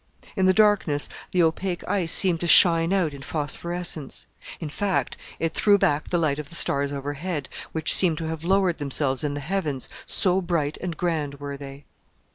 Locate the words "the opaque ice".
1.29-2.11